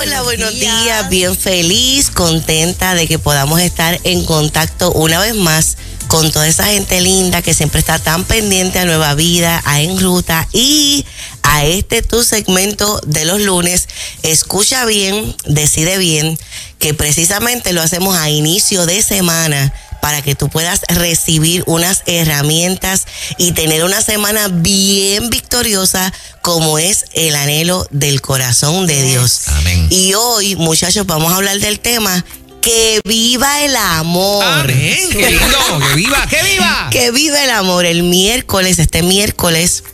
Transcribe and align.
Hola, 0.00 0.22
buenos 0.22 0.54
días. 0.54 1.08
Bien 1.10 1.34
feliz, 1.34 2.10
contenta 2.10 2.94
de 2.94 3.08
que 3.08 3.18
podamos 3.18 3.60
estar 3.60 3.98
en 4.04 4.24
contacto 4.24 4.92
una 4.92 5.18
vez 5.18 5.34
más 5.34 5.76
con 6.06 6.30
toda 6.30 6.46
esa 6.46 6.66
gente 6.66 7.00
linda 7.00 7.42
que 7.42 7.52
siempre 7.52 7.80
está 7.80 7.98
tan 7.98 8.22
pendiente 8.22 8.78
a 8.78 8.84
Nueva 8.84 9.14
Vida, 9.14 9.60
a 9.64 9.80
En 9.80 9.98
Ruta 9.98 10.46
y 10.52 11.04
a 11.42 11.64
este 11.64 12.02
tu 12.02 12.22
segmento 12.22 13.00
de 13.06 13.24
los 13.24 13.40
lunes. 13.40 13.88
Escucha 14.22 14.84
bien, 14.84 15.34
decide 15.46 15.98
bien, 15.98 16.38
que 16.78 16.94
precisamente 16.94 17.72
lo 17.72 17.82
hacemos 17.82 18.16
a 18.16 18.30
inicio 18.30 18.86
de 18.86 19.02
semana 19.02 19.74
para 20.00 20.22
que 20.22 20.34
tú 20.34 20.48
puedas 20.48 20.82
recibir 20.88 21.62
unas 21.66 22.02
herramientas 22.06 23.06
y 23.36 23.52
tener 23.52 23.84
una 23.84 24.00
semana 24.02 24.48
bien 24.48 25.30
victoriosa 25.30 26.12
como 26.42 26.78
es 26.78 27.06
el 27.12 27.36
anhelo 27.36 27.86
del 27.90 28.20
corazón 28.20 28.86
de 28.86 29.02
Dios. 29.02 29.48
Amén. 29.48 29.88
Y 29.90 30.14
hoy, 30.14 30.56
muchachos, 30.56 31.06
vamos 31.06 31.32
a 31.32 31.36
hablar 31.36 31.58
del 31.58 31.80
tema 31.80 32.24
que 32.60 33.00
viva 33.04 33.64
el 33.64 33.76
amor. 33.76 34.44
Amén. 34.44 35.08
Qué 35.10 35.30
lindo. 35.30 35.58
Que 35.88 35.94
viva, 35.94 36.26
que 36.26 36.42
viva. 36.42 36.88
Que 36.90 37.10
viva 37.10 37.44
el 37.44 37.50
amor. 37.50 37.86
El 37.86 38.02
miércoles, 38.02 38.78
este 38.78 39.02
miércoles 39.02 39.84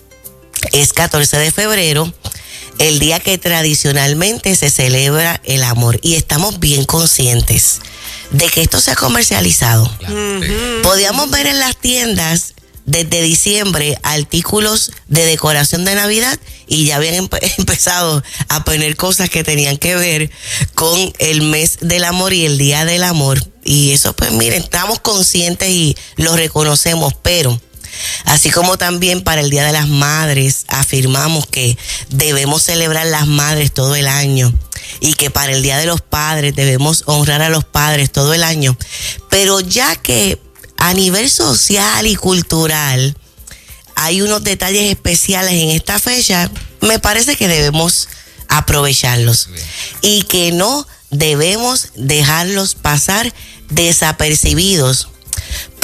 es 0.72 0.92
14 0.92 1.36
de 1.36 1.52
febrero, 1.52 2.12
el 2.78 2.98
día 2.98 3.20
que 3.20 3.38
tradicionalmente 3.38 4.54
se 4.56 4.70
celebra 4.70 5.40
el 5.44 5.62
amor. 5.62 5.98
Y 6.02 6.14
estamos 6.14 6.60
bien 6.60 6.84
conscientes 6.84 7.80
de 8.30 8.46
que 8.48 8.62
esto 8.62 8.80
se 8.80 8.90
ha 8.92 8.96
comercializado. 8.96 9.90
Claro, 9.98 10.42
sí. 10.42 10.48
Podíamos 10.82 11.30
ver 11.30 11.46
en 11.46 11.58
las 11.60 11.76
tiendas 11.76 12.54
desde 12.86 13.22
diciembre 13.22 13.98
artículos 14.02 14.92
de 15.08 15.24
decoración 15.24 15.86
de 15.86 15.94
Navidad 15.94 16.38
y 16.66 16.84
ya 16.86 16.96
habían 16.96 17.14
empe- 17.28 17.40
empezado 17.58 18.22
a 18.48 18.64
poner 18.64 18.96
cosas 18.96 19.30
que 19.30 19.42
tenían 19.44 19.78
que 19.78 19.96
ver 19.96 20.30
con 20.74 21.12
el 21.18 21.42
mes 21.42 21.78
del 21.80 22.04
amor 22.04 22.32
y 22.34 22.44
el 22.44 22.58
día 22.58 22.84
del 22.84 23.04
amor. 23.04 23.42
Y 23.64 23.92
eso 23.92 24.14
pues 24.14 24.32
miren, 24.32 24.62
estamos 24.64 24.98
conscientes 25.00 25.70
y 25.70 25.96
lo 26.16 26.36
reconocemos, 26.36 27.14
pero 27.22 27.58
así 28.24 28.50
como 28.50 28.78
también 28.78 29.22
para 29.22 29.40
el 29.40 29.50
Día 29.50 29.64
de 29.64 29.72
las 29.72 29.88
Madres 29.88 30.64
afirmamos 30.68 31.46
que 31.46 31.76
debemos 32.08 32.62
celebrar 32.62 33.06
las 33.06 33.26
madres 33.26 33.72
todo 33.72 33.94
el 33.94 34.06
año 34.06 34.52
y 35.00 35.14
que 35.14 35.30
para 35.30 35.52
el 35.52 35.62
Día 35.62 35.78
de 35.78 35.86
los 35.86 36.00
Padres 36.00 36.54
debemos 36.54 37.02
honrar 37.06 37.42
a 37.42 37.48
los 37.48 37.64
padres 37.64 38.10
todo 38.12 38.34
el 38.34 38.42
año. 38.42 38.76
Pero 39.30 39.60
ya 39.60 39.96
que 39.96 40.40
a 40.76 40.94
nivel 40.94 41.30
social 41.30 42.06
y 42.06 42.16
cultural 42.16 43.16
hay 43.96 44.22
unos 44.22 44.44
detalles 44.44 44.90
especiales 44.90 45.52
en 45.54 45.70
esta 45.70 45.98
fecha, 45.98 46.50
me 46.80 46.98
parece 46.98 47.36
que 47.36 47.48
debemos 47.48 48.08
aprovecharlos 48.48 49.48
Bien. 49.50 49.66
y 50.02 50.22
que 50.22 50.52
no 50.52 50.86
debemos 51.10 51.88
dejarlos 51.94 52.74
pasar 52.74 53.32
desapercibidos, 53.70 55.08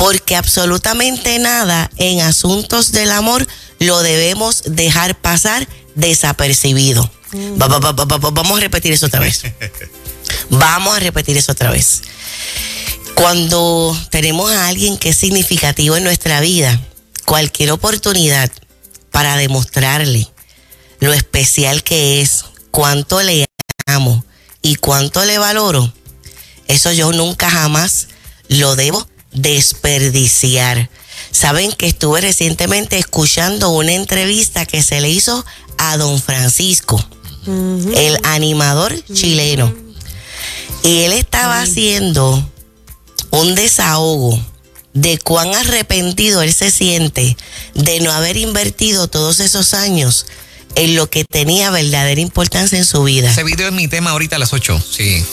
porque 0.01 0.35
absolutamente 0.35 1.39
nada 1.39 1.91
en 1.99 2.23
asuntos 2.23 2.91
del 2.91 3.13
amor 3.13 3.47
lo 3.79 4.03
debemos 4.03 4.63
dejar 4.67 5.15
pasar 5.21 5.69
desapercibido. 5.95 7.09
Va- 7.61 7.69
va- 7.69 7.79
va- 7.93 8.31
vamos 8.31 8.57
a 8.59 8.61
repetir 8.63 8.93
eso 8.93 9.07
otra 9.07 9.21
vez. 9.21 9.43
Vamos 10.49 10.97
a 10.97 11.01
repetir 11.01 11.37
eso 11.37 11.53
otra 11.53 11.71
vez. 11.71 12.03
Cuando 13.15 13.97
tenemos 14.11 14.51
a 14.53 14.69
alguien 14.69 14.97
que 14.97 15.11
es 15.11 15.17
significativo 15.17 15.97
en 15.97 16.05
nuestra 16.05 16.41
vida, 16.41 16.81
cualquier 17.27 17.71
oportunidad 17.73 18.51
para 19.11 19.37
demostrarle 19.37 20.29
lo 21.01 21.13
especial 21.13 21.83
que 21.83 22.21
es, 22.21 22.45
cuánto 22.71 23.21
le 23.23 23.47
amo 23.87 24.25
y 24.63 24.77
cuánto 24.77 25.25
le 25.25 25.39
valoro, 25.39 25.93
eso 26.69 26.93
yo 26.93 27.13
nunca 27.13 27.51
jamás 27.51 28.09
lo 28.49 28.77
debo 28.77 29.07
desperdiciar. 29.33 30.91
Saben 31.31 31.73
que 31.73 31.87
estuve 31.87 32.21
recientemente 32.21 32.99
escuchando 32.99 33.71
una 33.71 33.93
entrevista 33.93 34.67
que 34.67 34.83
se 34.83 35.01
le 35.01 35.11
hizo 35.11 35.45
a 35.79 35.97
don 35.97 36.21
Francisco, 36.21 37.05
el 37.47 38.19
animador 38.25 38.95
chileno. 39.13 39.73
Y 40.83 41.01
él 41.01 41.13
estaba 41.13 41.61
haciendo 41.63 42.51
un 43.31 43.55
desahogo 43.55 44.39
de 44.93 45.19
cuán 45.19 45.55
arrepentido 45.55 46.43
él 46.43 46.53
se 46.53 46.71
siente 46.71 47.37
de 47.75 48.01
no 48.01 48.11
haber 48.11 48.37
invertido 48.37 49.09
todos 49.09 49.41
esos 49.41 49.73
años 49.75 50.27
en 50.75 50.97
lo 50.97 51.09
que 51.09 51.25
tenía 51.25 51.71
verdadera 51.71 52.21
importancia 52.21 52.79
en 52.79 52.85
su 52.85 53.03
vida. 53.05 53.31
Ese 53.31 53.45
video 53.45 53.69
es 53.69 53.75
mi 53.75 53.89
tema 53.89 54.11
ahorita 54.11 54.37
a 54.37 54.39
las 54.39 54.53
8. 54.53 54.83
Sí. 54.91 55.25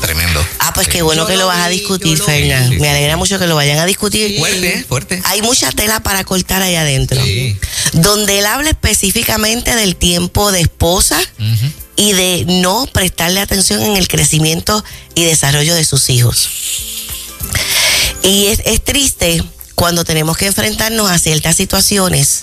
Tremendo. 0.00 0.44
Ah, 0.58 0.72
pues 0.74 0.86
Sí. 0.86 0.92
qué 0.92 1.02
bueno 1.02 1.22
Yo 1.22 1.26
que 1.28 1.34
lo 1.34 1.40
lo 1.42 1.46
vas 1.46 1.60
a 1.64 1.68
discutir. 1.68 2.18
Fernan. 2.18 2.68
Sí, 2.68 2.74
sí. 2.74 2.80
Me 2.80 2.90
alegra 2.90 3.16
mucho 3.16 3.38
que 3.38 3.46
lo 3.46 3.54
vayan 3.56 3.78
a 3.78 3.86
discutir. 3.86 4.38
Fuerte, 4.38 4.84
fuerte. 4.88 5.20
Hay 5.24 5.40
mucha 5.42 5.70
tela 5.72 6.00
para 6.02 6.24
cortar 6.24 6.62
ahí 6.62 6.74
adentro. 6.74 7.22
Sí. 7.24 7.56
Donde 7.94 8.38
él 8.38 8.46
habla 8.46 8.70
específicamente 8.70 9.74
del 9.76 9.96
tiempo 9.96 10.52
de 10.52 10.60
esposa 10.60 11.18
y 11.96 12.12
de 12.12 12.44
no 12.46 12.86
prestarle 12.92 13.40
atención 13.40 13.82
en 13.82 13.96
el 13.96 14.08
crecimiento 14.08 14.84
y 15.14 15.24
desarrollo 15.24 15.74
de 15.74 15.84
sus 15.84 16.10
hijos. 16.10 16.48
Y 18.22 18.46
es, 18.46 18.60
es 18.64 18.82
triste 18.82 19.42
cuando 19.74 20.04
tenemos 20.04 20.36
que 20.36 20.46
enfrentarnos 20.46 21.10
a 21.10 21.18
ciertas 21.18 21.56
situaciones 21.56 22.42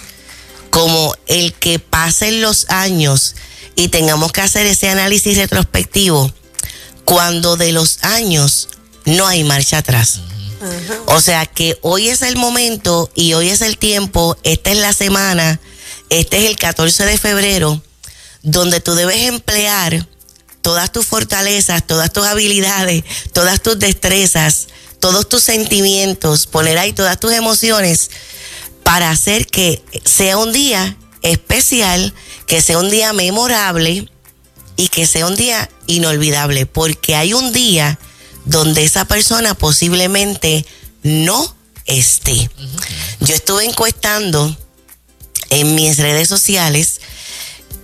como 0.69 1.16
el 1.28 1.53
que 1.53 1.79
pasen 1.79 2.41
los 2.41 2.69
años 2.69 3.35
y 3.75 3.90
tengamos 3.90 4.31
que 4.31 4.41
hacer 4.41 4.66
ese 4.68 4.90
análisis 4.90 5.38
retrospectivo 5.38 6.31
cuando 7.12 7.58
de 7.58 7.74
los 7.74 7.98
años 8.04 8.70
no 9.04 9.28
hay 9.28 9.44
marcha 9.44 9.80
atrás. 9.80 10.22
O 11.08 11.20
sea 11.20 11.46
que 11.46 11.78
hoy 11.82 12.08
es 12.08 12.22
el 12.22 12.38
momento 12.38 13.12
y 13.16 13.34
hoy 13.34 13.50
es 13.50 13.60
el 13.60 13.78
tiempo, 13.78 14.38
esta 14.44 14.72
es 14.72 14.78
la 14.78 14.94
semana, 14.94 15.60
este 16.10 16.38
es 16.38 16.50
el 16.50 16.58
14 16.58 17.04
de 17.04 17.18
febrero, 17.18 17.84
donde 18.44 18.80
tú 18.80 18.96
debes 18.96 19.28
emplear 19.28 20.08
todas 20.62 20.94
tus 20.94 21.06
fortalezas, 21.06 21.86
todas 21.86 22.14
tus 22.14 22.26
habilidades, 22.26 23.04
todas 23.34 23.62
tus 23.62 23.78
destrezas, 23.78 24.70
todos 25.02 25.28
tus 25.28 25.44
sentimientos, 25.44 26.48
poner 26.48 26.78
ahí 26.78 26.94
todas 26.94 27.20
tus 27.20 27.34
emociones 27.34 28.10
para 28.84 29.12
hacer 29.12 29.48
que 29.48 29.84
sea 30.06 30.38
un 30.38 30.54
día 30.54 30.96
especial, 31.24 32.14
que 32.48 32.62
sea 32.62 32.78
un 32.78 32.90
día 32.90 33.12
memorable 33.12 34.10
y 34.76 34.88
que 34.88 35.06
sea 35.06 35.28
un 35.28 35.36
día 35.36 35.70
inolvidable, 35.88 36.66
porque 36.66 37.16
hay 37.16 37.34
un 37.34 37.52
día 37.52 38.00
donde 38.46 38.84
esa 38.84 39.06
persona 39.06 39.54
posiblemente 39.54 40.66
no 41.04 41.56
esté. 41.86 42.50
Yo 43.20 43.36
estuve 43.36 43.66
encuestando 43.66 44.56
en 45.50 45.76
mis 45.76 45.98
redes 45.98 46.28
sociales 46.28 47.02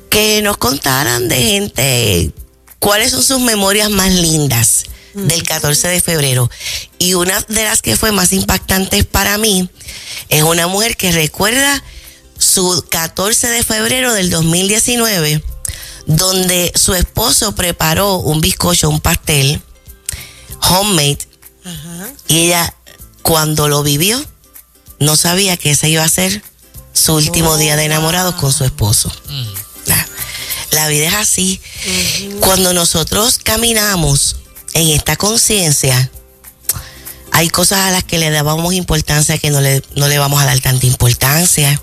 que 0.10 0.42
nos 0.42 0.58
contaran 0.58 1.28
de 1.28 1.38
gente 1.38 2.32
cuáles 2.80 3.12
son 3.12 3.24
sus 3.24 3.40
memorias 3.40 3.90
más 3.90 4.12
lindas 4.12 4.86
del 5.14 5.44
14 5.44 5.88
de 5.88 6.02
febrero. 6.02 6.50
Y 7.00 7.16
una 7.16 7.40
de 7.42 7.64
las 7.64 7.82
que 7.82 7.96
fue 7.96 8.12
más 8.12 8.34
impactantes 8.34 9.06
para 9.06 9.38
mí 9.38 9.70
es 10.30 10.44
una 10.44 10.68
mujer 10.68 10.96
que 10.96 11.12
recuerda 11.12 11.84
su 12.38 12.86
14 12.90 13.48
de 13.48 13.64
febrero 13.64 14.14
del 14.14 14.30
2019, 14.30 15.44
donde 16.08 16.72
su 16.76 16.96
esposo 16.96 17.54
preparó 17.54 18.16
un 18.16 18.42
bizcocho, 18.42 18.90
un 18.90 19.00
pastel 19.00 19.62
homemade, 20.70 21.20
y 22.28 22.40
ella 22.40 22.74
cuando 23.22 23.68
lo 23.68 23.84
vivió 23.84 24.24
no 25.00 25.16
sabía 25.16 25.58
que 25.58 25.72
ese 25.72 25.90
iba 25.90 26.04
a 26.04 26.10
ser 26.10 26.42
su 26.94 27.14
último 27.14 27.58
día 27.58 27.76
de 27.76 27.86
enamorados 27.86 28.36
con 28.36 28.52
su 28.52 28.64
esposo. 28.64 29.12
La, 29.86 30.08
la 30.72 30.88
vida 30.88 31.08
es 31.08 31.14
así. 31.14 31.62
Cuando 32.40 32.74
nosotros 32.74 33.40
caminamos 33.44 34.38
en 34.74 34.90
esta 34.90 35.16
conciencia, 35.16 36.10
hay 37.32 37.50
cosas 37.50 37.80
a 37.82 37.92
las 37.92 38.04
que 38.04 38.18
le 38.18 38.32
dábamos 38.32 38.74
importancia 38.74 39.38
que 39.38 39.52
no 39.52 39.62
le, 39.62 39.84
no 39.96 40.08
le 40.08 40.18
vamos 40.18 40.42
a 40.42 40.46
dar 40.46 40.60
tanta 40.60 40.88
importancia. 40.88 41.80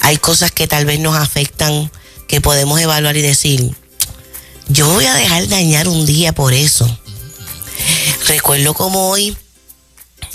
Hay 0.00 0.16
cosas 0.16 0.52
que 0.52 0.66
tal 0.66 0.86
vez 0.86 1.00
nos 1.00 1.16
afectan, 1.16 1.90
que 2.26 2.40
podemos 2.40 2.80
evaluar 2.80 3.16
y 3.16 3.22
decir, 3.22 3.74
yo 4.68 4.88
voy 4.88 5.04
a 5.06 5.14
dejar 5.14 5.46
dañar 5.48 5.88
un 5.88 6.06
día 6.06 6.32
por 6.32 6.52
eso. 6.54 6.86
Recuerdo 8.28 8.74
como 8.74 9.10
hoy 9.10 9.36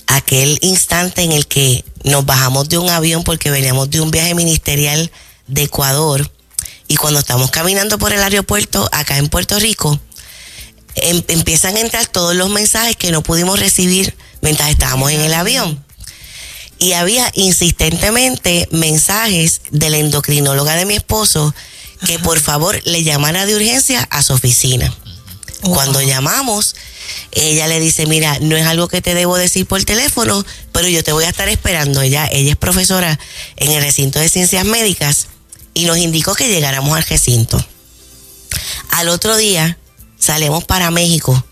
aquel 0.07 0.57
instante 0.61 1.23
en 1.23 1.31
el 1.31 1.47
que 1.47 1.83
nos 2.03 2.25
bajamos 2.25 2.69
de 2.69 2.77
un 2.77 2.89
avión 2.89 3.23
porque 3.23 3.51
veníamos 3.51 3.89
de 3.89 4.01
un 4.01 4.11
viaje 4.11 4.35
ministerial 4.35 5.11
de 5.47 5.63
Ecuador 5.63 6.29
y 6.87 6.95
cuando 6.95 7.19
estamos 7.19 7.51
caminando 7.51 7.97
por 7.99 8.13
el 8.13 8.21
aeropuerto 8.21 8.87
acá 8.91 9.17
en 9.17 9.29
Puerto 9.29 9.59
Rico, 9.59 9.99
em- 10.95 11.23
empiezan 11.27 11.75
a 11.77 11.81
entrar 11.81 12.07
todos 12.07 12.35
los 12.35 12.49
mensajes 12.49 12.95
que 12.95 13.11
no 13.11 13.21
pudimos 13.21 13.59
recibir 13.59 14.15
mientras 14.41 14.69
estábamos 14.69 15.11
en 15.11 15.21
el 15.21 15.33
avión. 15.33 15.83
Y 16.79 16.93
había 16.93 17.29
insistentemente 17.35 18.67
mensajes 18.71 19.61
de 19.69 19.89
la 19.89 19.97
endocrinóloga 19.97 20.75
de 20.75 20.85
mi 20.85 20.95
esposo 20.95 21.53
que 22.05 22.19
por 22.19 22.39
favor 22.39 22.81
le 22.85 23.03
llamara 23.03 23.45
de 23.45 23.55
urgencia 23.55 24.07
a 24.09 24.21
su 24.23 24.33
oficina. 24.33 24.93
Cuando 25.61 26.01
llamamos, 26.01 26.75
ella 27.31 27.67
le 27.67 27.79
dice, 27.79 28.05
mira, 28.05 28.37
no 28.39 28.55
es 28.55 28.65
algo 28.65 28.87
que 28.87 29.01
te 29.01 29.13
debo 29.13 29.35
decir 29.35 29.65
por 29.65 29.83
teléfono, 29.83 30.45
pero 30.71 30.87
yo 30.87 31.03
te 31.03 31.11
voy 31.11 31.25
a 31.25 31.29
estar 31.29 31.49
esperando. 31.49 32.01
Ella, 32.01 32.29
ella 32.31 32.51
es 32.51 32.57
profesora 32.57 33.19
en 33.57 33.71
el 33.71 33.81
recinto 33.83 34.19
de 34.19 34.29
ciencias 34.29 34.65
médicas 34.65 35.27
y 35.73 35.85
nos 35.85 35.97
indicó 35.97 36.33
que 36.33 36.47
llegáramos 36.47 36.95
al 36.95 37.03
recinto. 37.03 37.63
Al 38.91 39.09
otro 39.09 39.35
día 39.35 39.77
salimos 40.17 40.63
para 40.63 40.91
México 40.91 41.45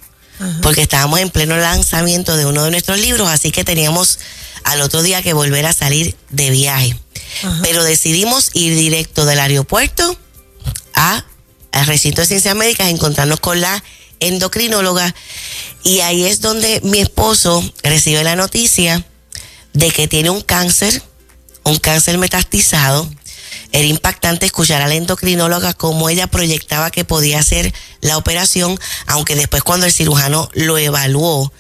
porque 0.62 0.84
estábamos 0.84 1.20
en 1.20 1.30
pleno 1.30 1.58
lanzamiento 1.58 2.38
de 2.38 2.46
uno 2.46 2.64
de 2.64 2.72
nuestros 2.72 3.00
libros, 3.00 3.28
así 3.28 3.52
que 3.52 3.64
teníamos 3.64 4.20
al 4.64 4.82
otro 4.82 5.02
día 5.02 5.24
que 5.24 5.34
volver 5.34 5.66
a 5.66 5.74
salir 5.74 6.16
de 6.30 6.50
viaje. 6.52 6.98
Pero 7.62 7.84
decidimos 7.84 8.52
ir 8.54 8.76
directo 8.76 9.26
del 9.26 9.40
aeropuerto 9.40 10.18
a, 10.98 11.24
al 11.72 11.86
recinto 11.86 12.20
de 12.20 12.28
ciencias 12.28 12.56
médicas, 12.56 12.90
encontrarnos 12.90 13.40
con 13.40 13.62
la 13.62 13.82
endocrinóloga 14.20 15.14
y 15.84 16.02
ahí 16.02 16.26
es 16.26 16.42
donde 16.42 16.82
mi 16.84 17.00
esposo 17.00 17.64
recibe 17.84 18.24
la 18.24 18.36
noticia 18.36 19.06
de 19.74 19.92
que 19.92 20.08
tiene 20.08 20.30
un 20.30 20.42
cáncer, 20.42 21.02
un 21.64 21.78
cáncer 21.78 22.18
metastizado. 22.18 23.10
Era 23.72 23.86
impactante 23.86 24.46
escuchar 24.46 24.82
a 24.82 24.88
la 24.88 24.96
endocrinóloga 24.96 25.74
cómo 25.74 26.10
ella 26.10 26.28
proyectaba 26.28 26.90
que 26.90 27.06
podía 27.06 27.40
hacer 27.40 27.74
la 28.02 28.18
operación, 28.18 28.80
aunque 29.06 29.36
después 29.36 29.64
cuando 29.64 29.86
el 29.86 29.92
cirujano 29.92 30.50
lo 30.54 30.78
evaluó, 30.78 31.52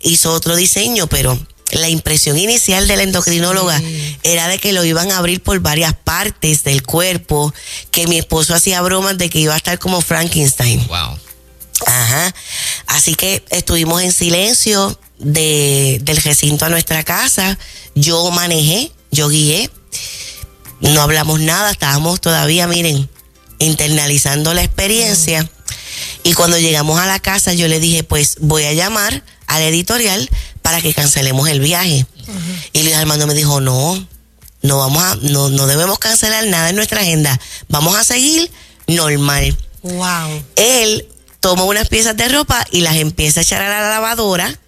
hizo 0.00 0.32
otro 0.32 0.54
diseño, 0.54 1.06
pero 1.08 1.38
la 1.72 1.88
impresión 1.88 2.38
inicial 2.38 2.86
de 2.86 2.96
la 2.96 3.02
endocrinóloga 3.02 3.80
era 4.22 4.48
de 4.48 4.58
que 4.58 4.72
lo 4.72 4.84
iban 4.84 5.10
a 5.10 5.18
abrir 5.18 5.42
por 5.42 5.58
varias 5.60 5.94
partes 5.94 6.62
del 6.64 6.82
cuerpo, 6.82 7.52
que 7.90 8.06
mi 8.06 8.18
esposo 8.18 8.54
hacía 8.54 8.80
bromas 8.82 9.18
de 9.18 9.28
que 9.28 9.40
iba 9.40 9.54
a 9.54 9.56
estar 9.56 9.78
como 9.78 10.00
Frankenstein. 10.00 10.86
Wow. 10.86 11.18
Ajá. 11.86 12.34
Así 12.86 13.14
que 13.14 13.44
estuvimos 13.50 14.02
en 14.02 14.12
silencio 14.12 14.98
de, 15.18 15.98
del 16.02 16.16
recinto 16.18 16.64
a 16.64 16.68
nuestra 16.68 17.02
casa. 17.04 17.58
Yo 17.94 18.30
manejé, 18.30 18.92
yo 19.10 19.28
guié. 19.28 19.70
No 20.80 21.00
hablamos 21.02 21.40
nada, 21.40 21.70
estábamos 21.70 22.20
todavía, 22.20 22.66
miren, 22.66 23.08
internalizando 23.58 24.54
la 24.54 24.62
experiencia. 24.62 25.48
Y 26.22 26.34
cuando 26.34 26.58
llegamos 26.58 26.98
a 26.98 27.06
la 27.06 27.18
casa, 27.18 27.54
yo 27.54 27.68
le 27.68 27.80
dije, 27.80 28.02
pues 28.02 28.36
voy 28.40 28.64
a 28.64 28.72
llamar 28.72 29.22
al 29.46 29.62
editorial 29.62 30.28
para 30.62 30.80
que 30.80 30.94
cancelemos 30.94 31.48
el 31.48 31.60
viaje. 31.60 32.06
Y 32.72 32.82
Luis 32.82 32.94
Armando 32.94 33.26
me 33.26 33.34
dijo, 33.34 33.60
no, 33.60 34.06
no 34.62 34.78
vamos 34.78 35.02
a, 35.02 35.16
no, 35.22 35.48
no 35.48 35.66
debemos 35.66 35.98
cancelar 35.98 36.46
nada 36.46 36.70
en 36.70 36.76
nuestra 36.76 37.00
agenda. 37.00 37.38
Vamos 37.68 37.96
a 37.96 38.04
seguir 38.04 38.50
normal. 38.86 39.56
Wow. 39.82 40.44
Él 40.56 41.06
toma 41.40 41.64
unas 41.64 41.88
piezas 41.88 42.16
de 42.16 42.28
ropa 42.28 42.66
y 42.72 42.80
las 42.80 42.96
empieza 42.96 43.40
a 43.40 43.42
echar 43.42 43.62
a 43.62 43.68
la 43.68 43.88
lavadora, 43.88 44.58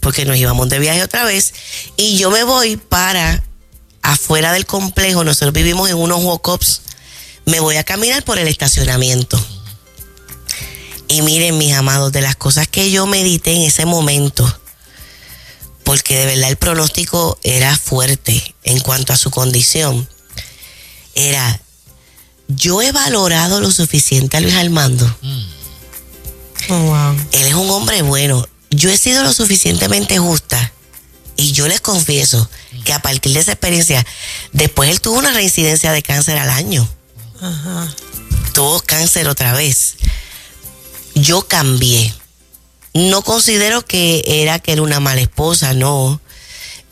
porque 0.00 0.24
nos 0.24 0.36
íbamos 0.36 0.68
de 0.68 0.78
viaje 0.78 1.02
otra 1.02 1.24
vez, 1.24 1.52
y 1.96 2.16
yo 2.16 2.30
me 2.30 2.44
voy 2.44 2.76
para 2.76 3.42
afuera 4.02 4.52
del 4.52 4.66
complejo, 4.66 5.24
nosotros 5.24 5.52
vivimos 5.52 5.90
en 5.90 5.96
unos 5.96 6.22
walk-ups, 6.22 6.82
me 7.44 7.58
voy 7.58 7.76
a 7.76 7.82
caminar 7.82 8.22
por 8.22 8.38
el 8.38 8.46
estacionamiento. 8.46 9.44
Y 11.08 11.22
miren, 11.22 11.58
mis 11.58 11.72
amados, 11.72 12.12
de 12.12 12.20
las 12.20 12.36
cosas 12.36 12.68
que 12.68 12.90
yo 12.90 13.06
medité 13.06 13.52
en 13.52 13.62
ese 13.62 13.86
momento, 13.86 14.60
porque 15.84 16.18
de 16.18 16.26
verdad 16.26 16.50
el 16.50 16.56
pronóstico 16.56 17.38
era 17.42 17.76
fuerte 17.76 18.54
en 18.64 18.80
cuanto 18.80 19.12
a 19.12 19.16
su 19.16 19.30
condición, 19.30 20.08
era, 21.14 21.60
yo 22.48 22.82
he 22.82 22.92
valorado 22.92 23.60
lo 23.60 23.70
suficiente 23.70 24.36
a 24.36 24.40
Luis 24.40 24.54
Armando. 24.54 25.06
Oh, 26.68 26.78
wow. 26.80 27.16
Él 27.32 27.46
es 27.46 27.54
un 27.54 27.70
hombre 27.70 28.02
bueno. 28.02 28.46
Yo 28.70 28.90
he 28.90 28.96
sido 28.96 29.22
lo 29.22 29.32
suficientemente 29.32 30.18
justa 30.18 30.72
y 31.36 31.52
yo 31.52 31.68
les 31.68 31.80
confieso 31.80 32.48
que 32.84 32.92
a 32.92 33.00
partir 33.00 33.32
de 33.32 33.40
esa 33.40 33.52
experiencia, 33.52 34.04
después 34.52 34.90
él 34.90 35.00
tuvo 35.00 35.18
una 35.18 35.32
reincidencia 35.32 35.92
de 35.92 36.02
cáncer 36.02 36.38
al 36.38 36.50
año. 36.50 36.88
Ajá. 37.40 37.94
Tuvo 38.52 38.80
cáncer 38.80 39.28
otra 39.28 39.52
vez. 39.52 39.95
Yo 41.16 41.48
cambié. 41.48 42.14
No 42.94 43.22
considero 43.22 43.84
que 43.84 44.22
era 44.26 44.58
que 44.58 44.72
era 44.72 44.82
una 44.82 45.00
mala 45.00 45.20
esposa, 45.20 45.74
no. 45.74 46.20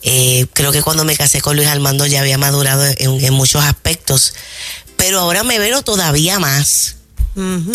Eh, 0.01 0.45
creo 0.53 0.71
que 0.71 0.81
cuando 0.81 1.05
me 1.05 1.15
casé 1.15 1.41
con 1.41 1.55
Luis 1.55 1.67
Armando 1.67 2.05
ya 2.05 2.19
había 2.19 2.37
madurado 2.37 2.83
en, 2.85 3.23
en 3.23 3.33
muchos 3.33 3.63
aspectos. 3.63 4.33
Pero 4.97 5.19
ahora 5.19 5.43
me 5.43 5.59
veo 5.59 5.81
todavía 5.83 6.39
más. 6.39 6.95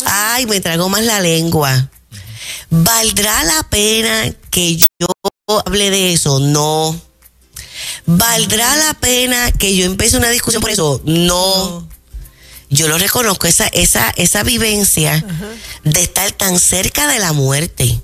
Ay, 0.06 0.47
me 0.47 0.61
trago 0.61 0.88
más 0.88 1.05
la 1.05 1.20
lengua. 1.20 1.91
¿Valdrá 2.70 3.44
la 3.44 3.62
pena 3.69 4.32
que 4.50 4.76
yo 4.76 4.87
hable 5.64 5.91
de 5.91 6.12
eso? 6.12 6.41
No. 6.41 7.00
¿Valdrá 8.06 8.76
la 8.76 8.94
pena 8.94 9.52
que 9.52 9.76
yo 9.76 9.85
empiece 9.85 10.17
una 10.17 10.31
discusión 10.31 10.62
por 10.62 10.70
eso? 10.70 11.00
No. 11.05 11.88
Yo 12.71 12.87
lo 12.87 12.99
reconozco, 12.99 13.49
esa, 13.49 13.67
esa, 13.67 14.11
esa 14.11 14.45
vivencia 14.45 15.25
de 15.83 16.03
estar 16.03 16.31
tan 16.33 16.59
cerca 16.59 17.09
de 17.09 17.19
la 17.19 17.33
muerte 17.33 18.01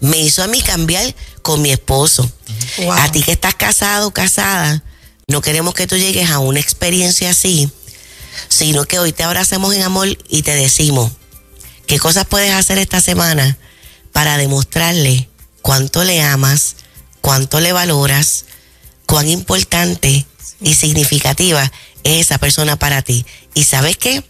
me 0.00 0.18
hizo 0.18 0.42
a 0.42 0.48
mí 0.48 0.60
cambiar 0.60 1.14
con 1.42 1.62
mi 1.62 1.70
esposo. 1.70 2.30
Wow. 2.78 2.92
A 2.92 3.12
ti 3.12 3.22
que 3.22 3.32
estás 3.32 3.54
casado, 3.54 4.12
casada, 4.12 4.82
no 5.28 5.40
queremos 5.40 5.74
que 5.74 5.86
tú 5.86 5.96
llegues 5.96 6.28
a 6.30 6.40
una 6.40 6.58
experiencia 6.58 7.30
así, 7.30 7.70
sino 8.48 8.84
que 8.84 8.98
hoy 8.98 9.12
te 9.12 9.22
abrazamos 9.22 9.74
en 9.74 9.82
amor 9.82 10.08
y 10.28 10.42
te 10.42 10.54
decimos 10.54 11.12
qué 11.86 12.00
cosas 12.00 12.26
puedes 12.26 12.52
hacer 12.52 12.78
esta 12.78 13.00
semana 13.00 13.56
para 14.12 14.38
demostrarle 14.38 15.28
cuánto 15.62 16.02
le 16.02 16.20
amas, 16.20 16.74
cuánto 17.20 17.60
le 17.60 17.72
valoras, 17.72 18.44
cuán 19.06 19.28
importante 19.28 20.26
y 20.60 20.74
significativa 20.74 21.70
es 22.04 22.26
esa 22.26 22.38
persona 22.38 22.76
para 22.76 23.02
ti. 23.02 23.24
Y 23.54 23.64
sabes 23.64 23.96
qué? 23.96 24.22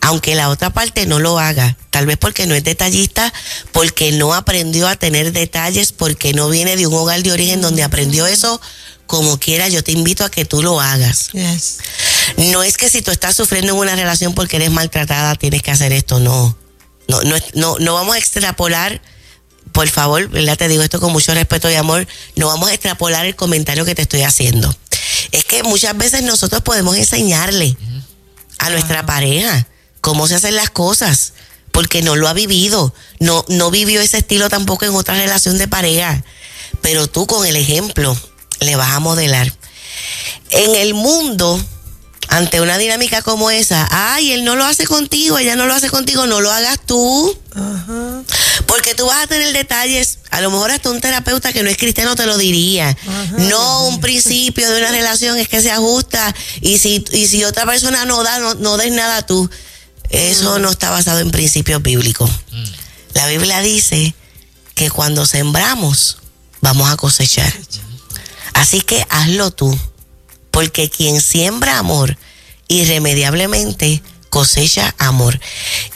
Aunque 0.00 0.34
la 0.34 0.48
otra 0.48 0.70
parte 0.70 1.06
no 1.06 1.18
lo 1.18 1.38
haga, 1.38 1.76
tal 1.90 2.06
vez 2.06 2.16
porque 2.16 2.46
no 2.46 2.54
es 2.54 2.64
detallista, 2.64 3.32
porque 3.72 4.12
no 4.12 4.34
aprendió 4.34 4.88
a 4.88 4.96
tener 4.96 5.32
detalles, 5.32 5.92
porque 5.92 6.32
no 6.32 6.48
viene 6.48 6.76
de 6.76 6.86
un 6.86 6.94
hogar 6.94 7.22
de 7.22 7.32
origen 7.32 7.60
donde 7.60 7.82
aprendió 7.82 8.26
eso, 8.26 8.60
como 9.06 9.38
quiera, 9.38 9.68
yo 9.68 9.84
te 9.84 9.92
invito 9.92 10.24
a 10.24 10.30
que 10.30 10.44
tú 10.44 10.62
lo 10.62 10.80
hagas. 10.80 11.30
Yes. 11.32 11.78
No 12.36 12.62
es 12.62 12.76
que 12.76 12.88
si 12.88 13.02
tú 13.02 13.10
estás 13.10 13.36
sufriendo 13.36 13.72
en 13.72 13.78
una 13.78 13.94
relación 13.94 14.34
porque 14.34 14.56
eres 14.56 14.70
maltratada, 14.70 15.34
tienes 15.36 15.62
que 15.62 15.70
hacer 15.70 15.92
esto, 15.92 16.20
no. 16.20 16.56
No, 17.08 17.22
no, 17.22 17.36
no, 17.54 17.76
no 17.78 17.94
vamos 17.94 18.16
a 18.16 18.18
extrapolar, 18.18 19.00
por 19.72 19.88
favor, 19.88 20.28
¿verdad? 20.28 20.56
Te 20.56 20.66
digo 20.66 20.82
esto 20.82 21.00
con 21.00 21.12
mucho 21.12 21.34
respeto 21.34 21.70
y 21.70 21.74
amor, 21.74 22.06
no 22.34 22.48
vamos 22.48 22.68
a 22.68 22.74
extrapolar 22.74 23.26
el 23.26 23.36
comentario 23.36 23.84
que 23.84 23.94
te 23.94 24.02
estoy 24.02 24.22
haciendo. 24.22 24.74
Es 25.32 25.44
que 25.44 25.62
muchas 25.62 25.96
veces 25.96 26.22
nosotros 26.22 26.62
podemos 26.62 26.96
enseñarle 26.96 27.76
a 28.58 28.70
nuestra 28.70 29.04
pareja 29.06 29.66
cómo 30.00 30.26
se 30.28 30.36
hacen 30.36 30.54
las 30.54 30.70
cosas, 30.70 31.32
porque 31.72 32.02
no 32.02 32.16
lo 32.16 32.28
ha 32.28 32.32
vivido, 32.32 32.94
no, 33.20 33.44
no 33.48 33.70
vivió 33.70 34.00
ese 34.00 34.18
estilo 34.18 34.48
tampoco 34.48 34.84
en 34.84 34.94
otra 34.94 35.14
relación 35.14 35.58
de 35.58 35.68
pareja, 35.68 36.24
pero 36.80 37.06
tú 37.06 37.26
con 37.26 37.44
el 37.46 37.56
ejemplo 37.56 38.16
le 38.60 38.76
vas 38.76 38.92
a 38.92 39.00
modelar. 39.00 39.52
En 40.50 40.74
el 40.74 40.94
mundo, 40.94 41.60
ante 42.28 42.60
una 42.60 42.78
dinámica 42.78 43.22
como 43.22 43.50
esa, 43.50 43.88
ay, 43.90 44.32
él 44.32 44.44
no 44.44 44.56
lo 44.56 44.64
hace 44.64 44.86
contigo, 44.86 45.38
ella 45.38 45.56
no 45.56 45.66
lo 45.66 45.74
hace 45.74 45.90
contigo, 45.90 46.26
no 46.26 46.40
lo 46.40 46.50
hagas 46.50 46.80
tú. 46.84 47.38
Ajá. 47.54 48.22
Porque 48.66 48.94
tú 48.94 49.06
vas 49.06 49.24
a 49.24 49.26
tener 49.26 49.52
detalles, 49.52 50.18
a 50.30 50.40
lo 50.40 50.50
mejor 50.50 50.70
hasta 50.70 50.90
un 50.90 51.00
terapeuta 51.00 51.52
que 51.52 51.62
no 51.62 51.70
es 51.70 51.76
cristiano 51.76 52.16
te 52.16 52.26
lo 52.26 52.36
diría. 52.36 52.96
No 53.38 53.86
un 53.86 54.00
principio 54.02 54.70
de 54.70 54.78
una 54.78 54.90
relación 54.90 55.38
es 55.38 55.48
que 55.48 55.60
se 55.62 55.70
ajusta 55.70 56.34
y 56.60 56.78
si, 56.78 57.04
y 57.12 57.26
si 57.26 57.44
otra 57.44 57.64
persona 57.64 58.04
no 58.04 58.22
da, 58.22 58.38
no, 58.38 58.54
no 58.54 58.76
des 58.76 58.92
nada 58.92 59.24
tú. 59.24 59.48
Eso 60.10 60.58
no 60.58 60.70
está 60.70 60.90
basado 60.90 61.18
en 61.20 61.30
principios 61.30 61.82
bíblicos. 61.82 62.30
La 63.14 63.26
Biblia 63.26 63.60
dice 63.60 64.14
que 64.74 64.90
cuando 64.90 65.26
sembramos, 65.26 66.18
vamos 66.60 66.90
a 66.90 66.96
cosechar. 66.96 67.52
Así 68.52 68.80
que 68.80 69.04
hazlo 69.10 69.50
tú, 69.50 69.76
porque 70.56 70.88
quien 70.88 71.20
siembra 71.20 71.78
amor, 71.78 72.16
irremediablemente 72.66 74.00
cosecha 74.30 74.94
amor. 74.96 75.38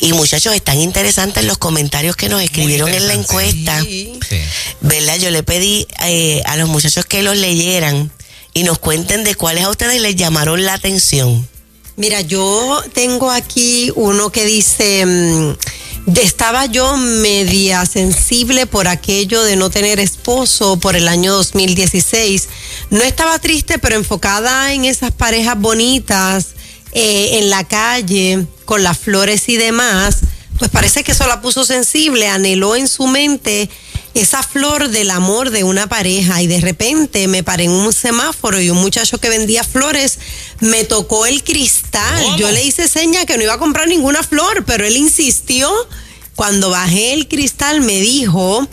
Y 0.00 0.12
muchachos, 0.12 0.54
están 0.54 0.78
interesantes 0.78 1.46
los 1.46 1.56
comentarios 1.56 2.14
que 2.14 2.28
nos 2.28 2.42
escribieron 2.42 2.90
en 2.90 3.08
la 3.08 3.14
encuesta. 3.14 3.80
Sí. 3.80 4.20
¿Verdad? 4.82 5.16
Yo 5.16 5.30
le 5.30 5.42
pedí 5.42 5.86
eh, 6.04 6.42
a 6.44 6.58
los 6.58 6.68
muchachos 6.68 7.06
que 7.06 7.22
los 7.22 7.38
leyeran 7.38 8.12
y 8.52 8.64
nos 8.64 8.78
cuenten 8.78 9.24
de 9.24 9.34
cuáles 9.34 9.64
a 9.64 9.70
ustedes 9.70 9.98
les 10.02 10.14
llamaron 10.16 10.62
la 10.62 10.74
atención. 10.74 11.48
Mira, 11.96 12.20
yo 12.20 12.84
tengo 12.92 13.30
aquí 13.30 13.90
uno 13.94 14.30
que 14.30 14.44
dice, 14.44 15.06
mm, 15.06 15.54
estaba 16.20 16.66
yo 16.66 16.96
media 16.96 17.86
sensible 17.86 18.66
por 18.66 18.88
aquello 18.88 19.42
de 19.42 19.56
no 19.56 19.70
tener 19.70 20.00
esposo 20.00 20.78
por 20.78 20.96
el 20.96 21.08
año 21.08 21.32
2016. 21.32 22.48
No 22.90 23.02
estaba 23.02 23.38
triste, 23.38 23.78
pero 23.78 23.96
enfocada 23.96 24.72
en 24.72 24.84
esas 24.84 25.12
parejas 25.12 25.58
bonitas 25.58 26.48
eh, 26.92 27.38
en 27.38 27.50
la 27.50 27.64
calle 27.64 28.46
con 28.64 28.82
las 28.82 28.98
flores 28.98 29.48
y 29.48 29.56
demás, 29.56 30.18
pues 30.58 30.70
parece 30.70 31.04
que 31.04 31.12
eso 31.12 31.26
la 31.26 31.40
puso 31.40 31.64
sensible, 31.64 32.28
anheló 32.28 32.74
en 32.76 32.88
su 32.88 33.06
mente 33.06 33.70
esa 34.14 34.42
flor 34.42 34.88
del 34.88 35.10
amor 35.10 35.50
de 35.50 35.62
una 35.62 35.86
pareja 35.86 36.42
y 36.42 36.48
de 36.48 36.60
repente 36.60 37.28
me 37.28 37.44
paré 37.44 37.64
en 37.64 37.70
un 37.70 37.92
semáforo 37.92 38.60
y 38.60 38.68
un 38.68 38.78
muchacho 38.78 39.18
que 39.18 39.28
vendía 39.28 39.62
flores 39.62 40.18
me 40.58 40.84
tocó 40.84 41.26
el 41.26 41.44
cristal. 41.44 42.36
Yo 42.36 42.50
le 42.50 42.64
hice 42.64 42.88
seña 42.88 43.24
que 43.24 43.36
no 43.36 43.44
iba 43.44 43.54
a 43.54 43.58
comprar 43.58 43.86
ninguna 43.86 44.22
flor, 44.22 44.64
pero 44.64 44.84
él 44.84 44.96
insistió. 44.96 45.70
Cuando 46.34 46.70
bajé 46.70 47.12
el 47.12 47.28
cristal 47.28 47.82
me 47.82 48.00
dijo, 48.00 48.66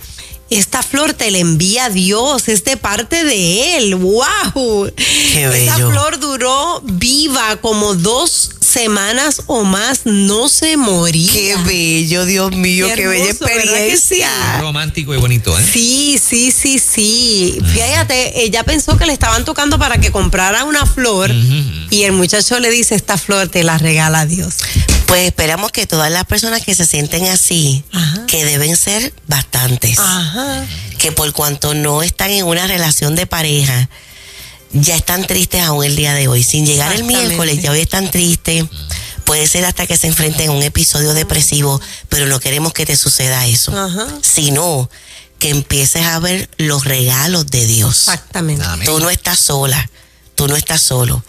esta 0.50 0.82
flor 0.82 1.13
te 1.13 1.30
la 1.32 1.39
envía 1.39 1.89
Dios, 1.89 2.48
es 2.48 2.63
de 2.63 2.77
parte 2.77 3.24
de 3.24 3.77
Él. 3.77 3.96
¡Wow! 3.96 4.92
Esa 5.36 5.75
flor 5.75 6.20
duró 6.20 6.82
viva 6.84 7.58
como 7.58 7.96
dos 7.96 8.51
semanas 8.60 9.44
o 9.48 9.63
más, 9.63 10.01
no 10.06 10.50
se 10.50 10.77
moría. 10.77 11.32
Qué 11.32 11.56
bello, 11.66 12.25
Dios 12.25 12.56
mío, 12.56 12.88
qué, 12.96 13.08
bella 13.08 13.25
experiencia. 13.25 14.30
Romántico 14.60 15.13
y 15.13 15.18
bonito, 15.18 15.58
¿eh? 15.58 15.63
Sí, 15.63 16.20
sí, 16.24 16.51
sí, 16.51 16.80
sí. 16.80 17.60
Fíjate, 17.74 18.44
ella 18.44 18.63
pensó 18.63 18.98
que 18.98 19.06
le 19.06 19.13
estaban 19.13 19.46
tocando 19.46 19.80
para 19.80 20.00
que 20.00 20.12
comprara 20.12 20.66
una 20.66 20.86
flor 20.86 21.32
y 21.89 22.04
el 22.04 22.12
muchacho 22.12 22.60
le 22.60 22.70
dice, 22.70 22.96
esta 22.96 23.18
flor 23.18 23.48
te 23.48 23.63
la 23.63 23.77
regala 23.77 24.25
Dios. 24.25 24.56
Pues 25.08 25.26
esperamos 25.26 25.72
que 25.72 25.88
todas 25.88 26.12
las 26.12 26.26
personas 26.26 26.64
que 26.64 26.76
se 26.76 26.86
sienten 26.86 27.26
así, 27.28 27.84
que 28.28 28.46
deben 28.46 28.76
ser 28.76 29.14
bastantes, 29.28 29.98
que 31.00 31.12
por 31.12 31.32
cuanto 31.34 31.74
no 31.74 32.04
están 32.04 32.30
en 32.32 32.46
una 32.46 32.68
relación 32.68 33.16
de 33.16 33.26
pareja, 33.26 33.90
ya 34.74 34.96
están 34.96 35.26
tristes 35.26 35.64
aún 35.64 35.86
el 35.86 35.96
día 35.96 36.14
de 36.14 36.28
hoy. 36.28 36.44
Sin 36.44 36.66
llegar 36.66 36.94
el 36.94 37.06
miércoles, 37.06 37.62
ya 37.62 37.72
hoy 37.72 37.80
están 37.80 38.12
tristes. 38.12 38.66
Puede 39.24 39.48
ser 39.48 39.66
hasta 39.66 39.88
que 39.88 39.98
se 39.98 40.08
enfrenten 40.08 40.50
a 40.50 40.52
un 40.54 40.64
episodio 40.64 41.14
depresivo, 41.14 41.82
pero 42.10 42.28
no 42.28 42.40
queremos 42.40 42.74
que 42.74 42.86
te 42.86 42.96
suceda 42.96 43.46
eso. 43.48 43.74
Sino 44.22 44.90
que 45.40 45.50
empieces 45.50 46.06
a 46.06 46.20
ver 46.20 46.50
los 46.58 46.86
regalos 46.86 47.48
de 47.48 47.66
Dios. 47.66 48.08
Exactamente. 48.08 48.86
Tú 48.86 49.00
no 49.00 49.10
estás 49.10 49.40
sola, 49.40 49.90
tú 50.36 50.48
no 50.48 50.56
estás 50.56 50.82
solo. 50.82 51.24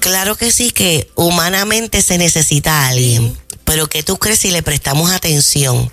Claro 0.00 0.34
que 0.34 0.50
sí, 0.50 0.70
que 0.70 1.08
humanamente 1.14 2.02
se 2.02 2.18
necesita 2.18 2.84
a 2.84 2.88
alguien, 2.88 3.36
pero 3.64 3.88
que 3.88 4.02
tú 4.02 4.18
crees 4.18 4.40
si 4.40 4.50
le 4.50 4.62
prestamos 4.62 5.10
atención 5.10 5.92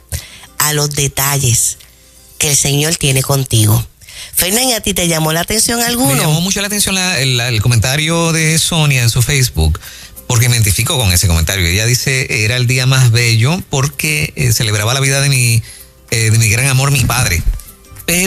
a 0.57 0.73
los 0.73 0.91
detalles 0.91 1.77
que 2.37 2.49
el 2.49 2.55
Señor 2.55 2.95
tiene 2.95 3.21
contigo. 3.21 3.85
Fernández, 4.33 4.77
¿a 4.77 4.81
ti 4.81 4.93
te 4.93 5.07
llamó 5.07 5.33
la 5.33 5.41
atención 5.41 5.81
alguno? 5.81 6.15
Me 6.15 6.21
llamó 6.21 6.41
mucho 6.41 6.61
la 6.61 6.67
atención 6.67 6.97
el, 6.97 7.61
comentario 7.61 8.31
de 8.31 8.57
Sonia 8.57 9.03
en 9.03 9.09
su 9.09 9.21
Facebook, 9.21 9.79
porque 10.27 10.47
me 10.47 10.55
identifico 10.55 10.97
con 10.97 11.11
ese 11.11 11.27
comentario. 11.27 11.67
Ella 11.67 11.85
dice, 11.85 12.45
era 12.45 12.55
el 12.55 12.65
día 12.65 12.85
más 12.85 13.11
bello 13.11 13.61
porque 13.69 14.33
eh, 14.35 14.53
celebraba 14.53 14.93
la 14.93 14.99
vida 15.01 15.21
de 15.21 15.29
mi, 15.29 15.61
eh, 16.11 16.31
de 16.31 16.37
mi 16.37 16.49
gran 16.49 16.67
amor, 16.67 16.91
mi 16.91 17.03
padre 17.03 17.43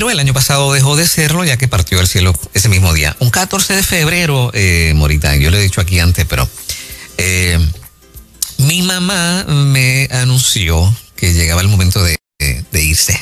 pero 0.01 0.11
el 0.11 0.19
año 0.19 0.33
pasado 0.33 0.73
dejó 0.73 0.97
de 0.97 1.07
serlo 1.07 1.45
ya 1.45 1.59
que 1.59 1.69
partió 1.69 2.01
al 2.01 2.09
cielo 2.09 2.33
ese 2.55 2.71
mismo 2.71 2.95
día. 2.95 3.15
Un 3.21 3.29
14 3.29 3.77
de 3.77 3.83
febrero, 3.83 4.51
eh, 4.55 4.95
Morita, 4.97 5.37
yo 5.37 5.51
le 5.51 5.59
he 5.59 5.63
dicho 5.63 5.83
aquí 5.83 5.99
antes, 5.99 6.25
pero 6.25 6.49
eh, 7.19 7.59
mi 8.57 8.81
mamá 8.81 9.45
me 9.45 10.09
anunció 10.11 10.97
que 11.17 11.35
llegaba 11.35 11.61
el 11.61 11.69
momento 11.69 12.03
de, 12.03 12.17
irse. 12.73 13.21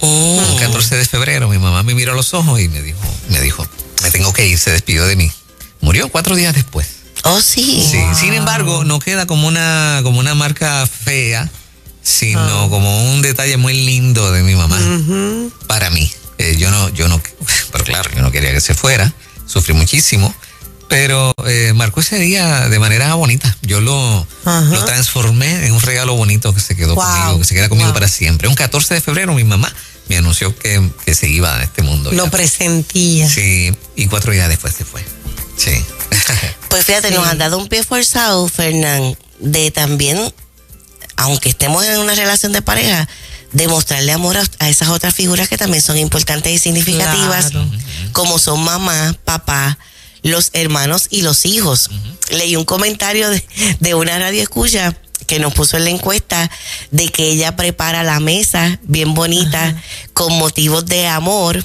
Un 0.00 0.58
14 0.58 0.96
de 0.96 1.06
febrero, 1.06 1.48
mi 1.48 1.56
mamá 1.56 1.82
me 1.84 1.94
miró 1.94 2.12
a 2.12 2.16
los 2.16 2.34
ojos 2.34 2.60
y 2.60 2.68
me 2.68 2.82
dijo, 2.82 3.00
me 3.30 3.40
dijo, 3.40 3.66
me 4.02 4.10
tengo 4.10 4.34
que 4.34 4.46
ir, 4.46 4.58
se 4.58 4.72
despidió 4.72 5.06
de 5.06 5.16
mí. 5.16 5.32
Murió 5.80 6.10
cuatro 6.10 6.36
días 6.36 6.54
después. 6.54 6.86
Oh, 7.24 7.40
sí. 7.40 7.82
Sí, 7.90 8.02
sin 8.14 8.34
embargo, 8.34 8.84
no 8.84 8.98
queda 8.98 9.24
como 9.24 9.48
una, 9.48 10.00
como 10.02 10.20
una 10.20 10.34
marca 10.34 10.86
fea 10.86 11.50
sino 12.10 12.64
ah. 12.64 12.68
como 12.68 13.12
un 13.12 13.22
detalle 13.22 13.56
muy 13.56 13.74
lindo 13.74 14.32
de 14.32 14.42
mi 14.42 14.54
mamá 14.54 14.78
para 15.66 15.90
mí. 15.90 16.10
Eh, 16.38 16.56
yo 16.58 16.70
no, 16.70 16.88
yo 16.90 17.08
no, 17.08 17.20
pero 17.70 17.84
claro, 17.84 18.10
yo 18.14 18.22
no 18.22 18.32
quería 18.32 18.52
que 18.52 18.60
se 18.60 18.74
fuera, 18.74 19.12
sufrí 19.46 19.74
muchísimo, 19.74 20.34
pero 20.88 21.32
eh, 21.46 21.72
marcó 21.74 22.00
ese 22.00 22.18
día 22.18 22.68
de 22.68 22.78
manera 22.78 23.14
bonita. 23.14 23.56
Yo 23.62 23.80
lo, 23.80 24.26
lo 24.44 24.84
transformé 24.84 25.66
en 25.66 25.72
un 25.72 25.80
regalo 25.80 26.14
bonito 26.14 26.52
que 26.54 26.60
se 26.60 26.74
quedó 26.74 26.94
conmigo, 26.94 27.38
que 27.38 27.44
se 27.44 27.54
queda 27.54 27.68
conmigo 27.68 27.92
para 27.92 28.08
siempre. 28.08 28.48
Un 28.48 28.54
14 28.54 28.94
de 28.94 29.00
febrero 29.00 29.34
mi 29.34 29.44
mamá 29.44 29.72
me 30.08 30.16
anunció 30.16 30.56
que, 30.56 30.82
se 31.14 31.28
iba 31.28 31.56
de 31.58 31.64
este 31.64 31.82
mundo. 31.82 32.10
Lo 32.10 32.28
presentía. 32.30 33.28
Sí, 33.28 33.72
y 33.94 34.06
cuatro 34.08 34.32
días 34.32 34.48
después 34.48 34.74
se 34.74 34.84
fue. 34.84 35.04
Sí. 35.56 35.84
Pues 36.70 36.86
fíjate, 36.86 37.10
nos 37.10 37.26
han 37.26 37.36
dado 37.36 37.58
un 37.58 37.68
pie 37.68 37.82
forzado, 37.82 38.46
Fernán, 38.46 39.18
de 39.40 39.72
también 39.72 40.32
aunque 41.20 41.50
estemos 41.50 41.84
en 41.84 41.98
una 41.98 42.14
relación 42.14 42.50
de 42.52 42.62
pareja, 42.62 43.06
demostrarle 43.52 44.10
amor 44.10 44.38
a, 44.58 44.68
esas 44.70 44.88
otras 44.88 45.14
figuras 45.14 45.50
que 45.50 45.58
también 45.58 45.82
son 45.82 45.98
importantes 45.98 46.50
y 46.50 46.58
significativas, 46.58 47.50
como 48.12 48.38
son 48.38 48.64
mamá, 48.64 49.14
papá, 49.26 49.76
los 50.22 50.48
hermanos 50.54 51.08
y 51.10 51.20
los 51.20 51.44
hijos. 51.44 51.90
Leí 52.30 52.56
un 52.56 52.64
comentario 52.64 53.28
de, 53.80 53.94
una 53.94 54.18
radio 54.18 54.42
escucha 54.42 54.96
que 55.26 55.38
nos 55.38 55.52
puso 55.52 55.76
en 55.76 55.84
la 55.84 55.90
encuesta 55.90 56.50
de 56.90 57.10
que 57.10 57.28
ella 57.28 57.54
prepara 57.54 58.02
la 58.02 58.18
mesa 58.18 58.80
bien 58.84 59.12
bonita 59.12 59.76
con 60.14 60.32
motivos 60.38 60.86
de 60.86 61.06
amor 61.06 61.62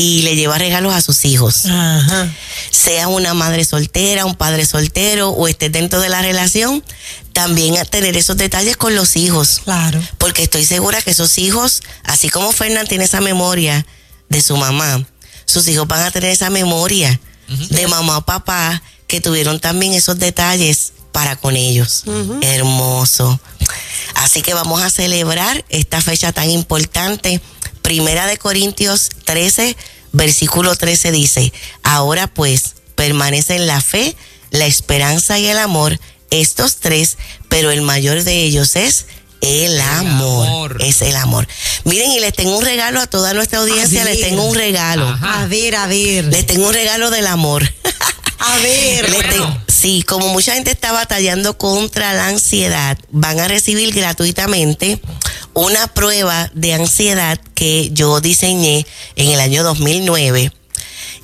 y 0.00 0.22
le 0.22 0.36
lleva 0.36 0.58
regalos 0.58 0.94
a 0.94 1.00
sus 1.00 1.24
hijos. 1.24 1.64
Sea 2.70 3.08
una 3.08 3.34
madre 3.34 3.64
soltera, 3.64 4.26
un 4.26 4.36
padre 4.36 4.64
soltero 4.64 5.30
o 5.30 5.48
esté 5.48 5.70
dentro 5.70 5.98
de 6.00 6.08
la 6.08 6.22
relación, 6.22 6.84
también 7.32 7.76
a 7.78 7.84
tener 7.84 8.16
esos 8.16 8.36
detalles 8.36 8.76
con 8.76 8.94
los 8.94 9.16
hijos. 9.16 9.62
Claro. 9.64 10.00
Porque 10.18 10.44
estoy 10.44 10.64
segura 10.64 11.02
que 11.02 11.10
esos 11.10 11.36
hijos, 11.38 11.82
así 12.04 12.30
como 12.30 12.52
Fernán 12.52 12.86
tiene 12.86 13.06
esa 13.06 13.20
memoria 13.20 13.84
de 14.28 14.40
su 14.40 14.56
mamá, 14.56 15.04
sus 15.46 15.66
hijos 15.66 15.88
van 15.88 16.02
a 16.02 16.12
tener 16.12 16.30
esa 16.30 16.48
memoria 16.48 17.18
de 17.48 17.88
mamá 17.88 18.18
o 18.18 18.22
papá 18.24 18.80
que 19.08 19.20
tuvieron 19.20 19.58
también 19.58 19.94
esos 19.94 20.16
detalles 20.20 20.92
para 21.10 21.34
con 21.34 21.56
ellos. 21.56 22.04
Hermoso. 22.40 23.40
Así 24.14 24.42
que 24.42 24.54
vamos 24.54 24.80
a 24.80 24.90
celebrar 24.90 25.64
esta 25.70 26.00
fecha 26.00 26.32
tan 26.32 26.50
importante 26.50 27.40
Primera 27.88 28.26
de 28.26 28.36
Corintios 28.36 29.08
13, 29.24 29.74
versículo 30.12 30.76
13 30.76 31.10
dice, 31.10 31.54
ahora 31.82 32.26
pues 32.26 32.74
permanecen 32.96 33.66
la 33.66 33.80
fe, 33.80 34.14
la 34.50 34.66
esperanza 34.66 35.38
y 35.38 35.46
el 35.46 35.56
amor, 35.56 35.98
estos 36.30 36.76
tres, 36.76 37.16
pero 37.48 37.70
el 37.70 37.80
mayor 37.80 38.24
de 38.24 38.42
ellos 38.42 38.76
es 38.76 39.06
el 39.40 39.80
amor. 39.80 40.76
Es 40.82 41.00
el 41.00 41.16
amor. 41.16 41.48
Miren, 41.84 42.10
y 42.10 42.20
les 42.20 42.34
tengo 42.34 42.58
un 42.58 42.64
regalo 42.66 43.00
a 43.00 43.06
toda 43.06 43.32
nuestra 43.32 43.60
audiencia, 43.60 44.04
les 44.04 44.20
tengo 44.20 44.44
un 44.44 44.54
regalo. 44.54 45.08
A 45.22 45.46
ver, 45.46 45.74
a 45.74 45.86
ver. 45.86 46.26
Les 46.26 46.44
tengo 46.44 46.66
un 46.66 46.74
regalo 46.74 47.08
del 47.08 47.26
amor. 47.26 47.72
A 48.40 48.56
ver, 48.58 49.10
sí, 49.66 50.04
como 50.06 50.28
mucha 50.28 50.54
gente 50.54 50.70
está 50.70 50.92
batallando 50.92 51.58
contra 51.58 52.12
la 52.12 52.28
ansiedad, 52.28 52.96
van 53.10 53.40
a 53.40 53.48
recibir 53.48 53.92
gratuitamente 53.92 55.00
una 55.54 55.86
prueba 55.88 56.50
de 56.54 56.74
ansiedad 56.74 57.38
que 57.54 57.90
yo 57.92 58.20
diseñé 58.20 58.86
en 59.16 59.30
el 59.30 59.40
año 59.40 59.62
2009. 59.62 60.52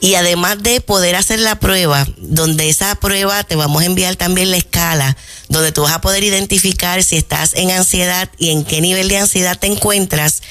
Y 0.01 0.17
además 0.17 0.63
de 0.63 0.81
poder 0.81 1.17
hacer 1.17 1.39
la 1.39 1.59
prueba, 1.59 2.07
donde 2.19 2.69
esa 2.69 2.95
prueba 2.97 3.43
te 3.45 3.57
vamos 3.57 3.83
a 3.83 3.87
enviar 3.87 4.17
también 4.17 4.51
la 4.51 4.59
escala, 4.59 5.17
donde 5.49 5.73
tú 5.73 5.83
vas 5.83 5.93
a 5.93 6.01
poder 6.01 6.23
identificar 6.25 7.03
si 7.03 7.17
estás 7.17 7.55
en 7.55 7.71
ansiedad 7.71 8.29
y 8.37 8.51
en 8.51 8.65
qué 8.65 8.81
nivel 8.81 9.09
de 9.09 9.19
ansiedad 9.19 9.59
te 9.59 9.67
encuentras, 9.67 10.43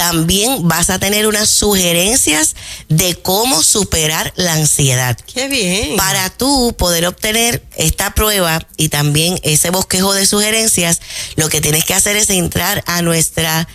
también 0.00 0.66
vas 0.66 0.88
a 0.88 0.98
tener 0.98 1.26
unas 1.26 1.50
sugerencias 1.50 2.56
de 2.88 3.16
cómo 3.16 3.62
superar 3.62 4.32
la 4.34 4.54
ansiedad. 4.54 5.14
Qué 5.30 5.46
bien. 5.46 5.98
Para 5.98 6.30
tú 6.30 6.74
poder 6.78 7.06
obtener 7.06 7.62
esta 7.76 8.14
prueba 8.14 8.66
y 8.78 8.88
también 8.88 9.38
ese 9.42 9.68
bosquejo 9.68 10.14
de 10.14 10.24
sugerencias, 10.24 11.02
lo 11.36 11.50
que 11.50 11.60
tienes 11.60 11.84
que 11.84 11.92
hacer 11.92 12.16
es 12.16 12.30
entrar 12.30 12.82
a 12.86 13.02
nuestra 13.02 13.68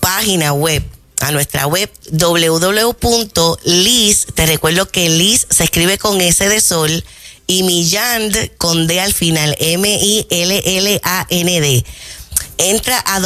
página 0.00 0.54
web 0.54 0.82
a 1.20 1.32
nuestra 1.32 1.66
web 1.66 1.92
www.lis, 2.12 2.96
te 4.34 4.46
recuerdo 4.46 4.88
que 4.88 5.10
Lis 5.10 5.46
se 5.50 5.64
escribe 5.64 5.98
con 5.98 6.18
S 6.22 6.48
de 6.48 6.62
sol 6.62 7.04
y 7.46 7.62
Milland 7.64 8.56
con 8.56 8.86
D 8.86 9.00
al 9.00 9.12
final, 9.12 9.54
M-I-L-L-A-N-D 9.60 10.24
entra 12.58 12.98
a 12.98 13.20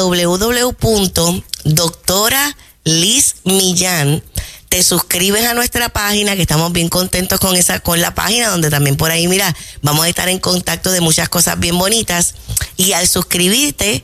www.doctora 1.65 2.57
Liz 2.85 3.37
Millán 3.45 4.23
te 4.69 4.83
suscribes 4.83 5.45
a 5.45 5.53
nuestra 5.53 5.91
página, 5.91 6.35
que 6.35 6.41
estamos 6.41 6.73
bien 6.73 6.89
contentos 6.89 7.39
con 7.39 7.55
esa, 7.57 7.81
con 7.81 8.01
la 8.01 8.15
página, 8.15 8.49
donde 8.49 8.71
también 8.71 8.97
por 8.97 9.11
ahí, 9.11 9.29
mira, 9.29 9.55
vamos 9.83 10.07
a 10.07 10.09
estar 10.09 10.31
en 10.31 10.39
contacto 10.39 10.91
de 10.91 11.03
muchas 11.03 11.29
cosas 11.29 11.61
bien 11.61 11.79
bonitas. 11.79 12.37
Y 12.79 12.93
al 12.95 13.07
suscribirte, 13.07 14.03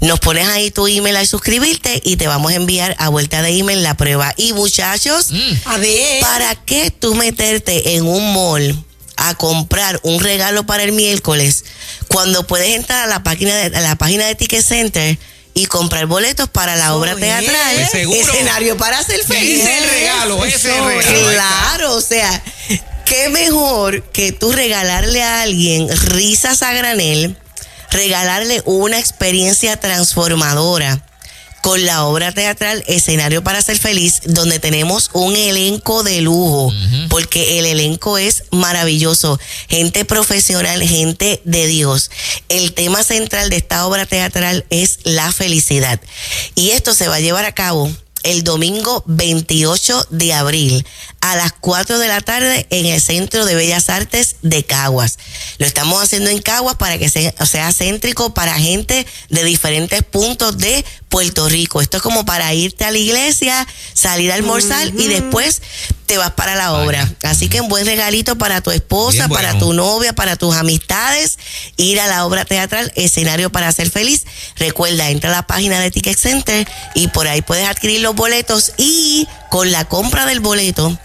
nos 0.00 0.20
pones 0.20 0.46
ahí 0.48 0.70
tu 0.70 0.86
email 0.86 1.16
a 1.16 1.24
suscribirte 1.24 2.02
y 2.04 2.16
te 2.16 2.26
vamos 2.26 2.52
a 2.52 2.56
enviar 2.56 2.94
a 2.98 3.08
vuelta 3.08 3.40
de 3.40 3.58
email 3.58 3.82
la 3.82 3.96
prueba. 3.96 4.34
Y 4.36 4.52
muchachos, 4.52 5.30
A 5.64 5.78
ver. 5.78 6.20
¿para 6.20 6.54
qué 6.56 6.90
tú 6.90 7.14
meterte 7.14 7.94
en 7.94 8.06
un 8.06 8.34
mall 8.34 8.84
a 9.16 9.34
comprar 9.34 9.98
un 10.02 10.20
regalo 10.20 10.66
para 10.66 10.82
el 10.82 10.92
miércoles 10.92 11.64
cuando 12.08 12.46
puedes 12.46 12.74
entrar 12.74 13.04
a 13.04 13.06
la 13.06 13.22
página 13.22 13.56
de, 13.56 13.74
a 13.74 13.80
la 13.80 13.96
página 13.96 14.26
de 14.26 14.34
Ticket 14.34 14.62
Center 14.62 15.18
y 15.54 15.66
comprar 15.66 16.06
boletos 16.06 16.48
para 16.48 16.76
la 16.76 16.94
obra 16.94 17.14
teatral? 17.14 17.78
Escenario 17.78 18.76
para 18.76 18.98
hacer 18.98 19.24
feliz. 19.24 19.60
Ese 19.60 19.76
es 19.76 19.82
el 19.82 19.90
regalo, 19.90 20.44
ese 20.44 20.56
es 20.56 20.64
el 20.64 20.84
regalo. 20.84 21.32
Claro, 21.32 21.94
o 21.94 22.00
sea, 22.00 22.42
qué 23.06 23.28
mejor 23.28 24.02
que 24.10 24.32
tú 24.32 24.52
regalarle 24.52 25.22
a 25.22 25.42
alguien 25.42 25.88
risas 26.08 26.62
a 26.62 26.72
granel, 26.72 27.36
regalarle 27.90 28.62
una 28.66 28.98
experiencia 28.98 29.78
transformadora 29.78 31.00
con 31.64 31.82
la 31.86 32.04
obra 32.04 32.30
teatral 32.30 32.84
Escenario 32.88 33.42
para 33.42 33.62
ser 33.62 33.78
feliz, 33.78 34.20
donde 34.26 34.58
tenemos 34.58 35.08
un 35.14 35.34
elenco 35.34 36.02
de 36.02 36.20
lujo, 36.20 36.70
porque 37.08 37.58
el 37.58 37.64
elenco 37.64 38.18
es 38.18 38.42
maravilloso, 38.50 39.40
gente 39.70 40.04
profesional, 40.04 40.82
gente 40.82 41.40
de 41.44 41.66
Dios. 41.66 42.10
El 42.50 42.74
tema 42.74 43.02
central 43.02 43.48
de 43.48 43.56
esta 43.56 43.86
obra 43.86 44.04
teatral 44.04 44.66
es 44.68 44.98
la 45.04 45.32
felicidad. 45.32 45.98
Y 46.54 46.72
esto 46.72 46.92
se 46.92 47.08
va 47.08 47.14
a 47.14 47.20
llevar 47.20 47.46
a 47.46 47.52
cabo 47.52 47.90
el 48.24 48.42
domingo 48.42 49.04
28 49.06 50.08
de 50.10 50.34
abril 50.34 50.84
a 51.20 51.36
las 51.36 51.52
4 51.52 51.98
de 51.98 52.08
la 52.08 52.20
tarde 52.20 52.66
en 52.70 52.86
el 52.86 53.00
Centro 53.00 53.44
de 53.44 53.54
Bellas 53.54 53.88
Artes 53.88 54.36
de 54.42 54.64
Caguas. 54.64 55.18
Lo 55.58 55.66
estamos 55.66 56.02
haciendo 56.02 56.30
en 56.30 56.42
Caguas 56.42 56.76
para 56.76 56.98
que 56.98 57.08
sea, 57.08 57.32
sea 57.46 57.72
céntrico 57.72 58.34
para 58.34 58.54
gente 58.54 59.06
de 59.28 59.44
diferentes 59.44 60.02
puntos 60.02 60.58
de 60.58 60.84
Puerto 61.08 61.48
Rico. 61.48 61.80
Esto 61.80 61.98
es 61.98 62.02
como 62.02 62.24
para 62.24 62.52
irte 62.54 62.84
a 62.84 62.90
la 62.90 62.98
iglesia, 62.98 63.66
salir 63.92 64.32
a 64.32 64.34
almorzar 64.34 64.88
y 64.88 65.06
después 65.06 65.62
te 66.14 66.18
vas 66.18 66.30
para 66.30 66.54
la 66.54 66.74
obra. 66.74 67.12
Así 67.24 67.48
que 67.48 67.60
un 67.60 67.68
buen 67.68 67.86
regalito 67.86 68.38
para 68.38 68.60
tu 68.60 68.70
esposa, 68.70 69.26
bueno. 69.26 69.34
para 69.34 69.58
tu 69.58 69.72
novia, 69.72 70.12
para 70.12 70.36
tus 70.36 70.54
amistades, 70.54 71.40
ir 71.76 72.00
a 72.00 72.06
la 72.06 72.24
obra 72.24 72.44
teatral, 72.44 72.92
escenario 72.94 73.50
para 73.50 73.72
ser 73.72 73.90
feliz. 73.90 74.24
Recuerda, 74.54 75.10
entra 75.10 75.30
a 75.30 75.32
la 75.32 75.42
página 75.42 75.80
de 75.80 75.90
Ticket 75.90 76.16
Center 76.16 76.68
y 76.94 77.08
por 77.08 77.26
ahí 77.26 77.42
puedes 77.42 77.66
adquirir 77.66 78.00
los 78.00 78.14
boletos 78.14 78.74
y 78.76 79.26
con 79.50 79.72
la 79.72 79.86
compra 79.86 80.24
del 80.24 80.38
boleto, 80.38 80.96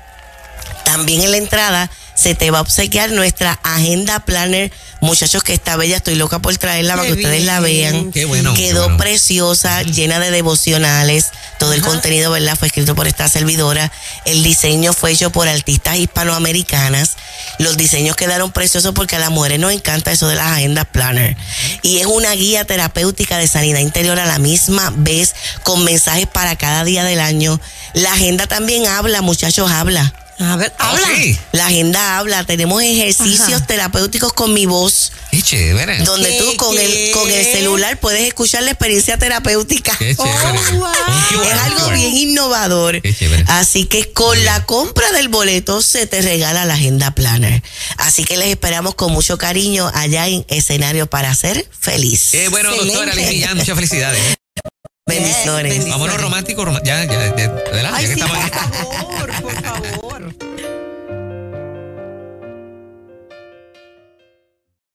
también 0.86 1.24
en 1.24 1.32
la 1.32 1.38
entrada 1.38 1.90
se 2.20 2.36
te 2.36 2.52
va 2.52 2.58
a 2.58 2.62
obsequiar 2.62 3.12
nuestra 3.12 3.58
agenda 3.64 4.20
planner. 4.20 4.74
Muchachos, 5.00 5.42
que 5.42 5.54
está 5.54 5.78
bella, 5.78 5.96
estoy 5.96 6.16
loca 6.16 6.40
por 6.40 6.58
traerla 6.58 6.96
para 6.98 7.08
que 7.08 7.14
ustedes 7.14 7.46
la 7.46 7.62
vean. 7.62 8.12
Qué 8.12 8.26
bueno, 8.26 8.54
qué 8.54 8.68
Quedó 8.68 8.84
bueno. 8.84 8.98
preciosa, 8.98 9.84
llena 9.84 10.20
de 10.20 10.30
devocionales. 10.30 11.28
Todo 11.60 11.72
el 11.72 11.82
contenido, 11.82 12.30
¿verdad? 12.30 12.58
Fue 12.58 12.68
escrito 12.68 12.94
por 12.94 13.08
esta 13.08 13.30
servidora. 13.30 13.90
El 14.26 14.44
diseño 14.44 14.92
fue 14.92 15.12
hecho 15.12 15.30
por 15.30 15.48
artistas 15.48 15.96
hispanoamericanas. 15.98 17.16
Los 17.58 17.78
diseños 17.78 18.18
quedaron 18.18 18.52
preciosos 18.52 18.94
porque 18.94 19.16
a 19.16 19.20
las 19.20 19.32
mujeres 19.32 19.60
nos 19.60 19.72
encanta 19.72 20.12
eso 20.12 20.28
de 20.28 20.36
las 20.36 20.48
agendas 20.52 20.88
planner. 20.88 21.38
Y 21.84 22.00
es 22.00 22.06
una 22.06 22.34
guía 22.34 22.66
terapéutica 22.66 23.38
de 23.38 23.48
sanidad 23.48 23.80
interior 23.80 24.20
a 24.20 24.26
la 24.26 24.40
misma 24.40 24.92
vez, 24.94 25.36
con 25.64 25.86
mensajes 25.86 26.28
para 26.28 26.58
cada 26.58 26.84
día 26.84 27.06
del 27.06 27.22
año. 27.22 27.62
La 27.94 28.12
agenda 28.12 28.46
también 28.46 28.88
habla, 28.88 29.22
muchachos, 29.22 29.72
habla. 29.72 30.14
A 30.40 30.56
ver, 30.56 30.74
Oh, 30.80 30.84
habla. 30.84 31.08
sí. 31.16 31.38
La 31.52 31.68
agenda 31.68 32.18
habla, 32.18 32.44
tenemos 32.46 32.82
ejercicios 32.82 33.42
Ajá. 33.58 33.66
terapéuticos 33.68 34.32
con 34.34 34.54
mi 34.54 34.66
voz, 34.66 35.12
Qué 35.32 35.42
chévere. 35.42 35.98
donde 36.04 36.30
¿Qué, 36.30 36.38
tú 36.40 36.56
con 36.56 36.76
qué? 36.78 37.08
el, 37.10 37.12
con 37.12 37.30
el 37.30 37.44
celular 37.44 38.00
puedes 38.00 38.22
escuchar 38.28 38.64
la 38.64 38.72
experiencia 38.72 39.18
terapéutica. 39.18 39.96
Qué 39.98 40.16
chévere. 40.16 40.60
Oh, 40.72 40.76
wow. 40.78 40.88
QR, 41.30 41.46
Es 41.46 41.60
algo 41.62 41.90
bien 41.92 42.16
innovador. 42.16 43.02
Qué 43.02 43.14
chévere. 43.14 43.44
Así 43.48 43.86
que 43.86 44.12
con 44.14 44.44
la 44.46 44.66
compra 44.66 45.12
del 45.12 45.28
boleto 45.28 45.82
se 45.82 46.08
te 46.08 46.22
regala 46.22 46.64
la 46.66 46.76
agenda 46.76 47.12
planner. 47.12 47.62
Así 47.98 48.24
que 48.24 48.38
les 48.38 48.48
esperamos 48.48 48.96
con 48.96 49.12
mucho 49.12 49.38
cariño 49.38 49.92
allá 49.94 50.28
en 50.30 50.46
escenario 50.48 51.08
para 51.08 51.36
ser 51.36 51.68
feliz. 51.80 52.30
Qué 52.32 52.48
bueno, 52.48 52.70
Excelente. 52.72 52.96
doctora 52.98 53.16
Millán, 53.30 53.58
muchas 53.58 53.76
felicidades. 53.76 54.22
Bendiciones. 55.10 55.90
Vámonos 55.90 56.22
romántico, 56.22 56.66
rom- 56.66 56.82
ya, 56.84 57.04
ya, 57.06 57.36
ya, 57.36 57.46
adelante, 57.46 57.98
Ay, 57.98 58.04
ya 58.04 58.10
que 58.10 58.16
sí, 58.16 58.20
estamos 58.22 58.38
por 58.38 58.52
favor, 58.60 59.42
por 59.42 59.64
favor. 59.64 60.49